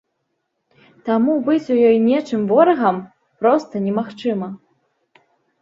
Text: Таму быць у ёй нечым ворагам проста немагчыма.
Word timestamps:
Таму 1.09 1.35
быць 1.49 1.71
у 1.75 1.77
ёй 1.89 1.97
нечым 2.07 2.41
ворагам 2.53 2.97
проста 3.43 3.73
немагчыма. 3.85 4.47